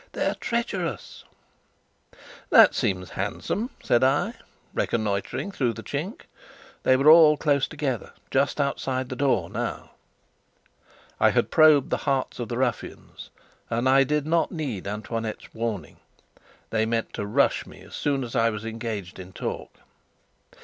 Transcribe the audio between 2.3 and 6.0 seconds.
"That seems handsome," said I, reconnoitering through the